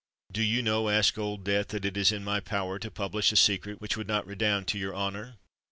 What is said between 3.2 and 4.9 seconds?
a secret which would not redound to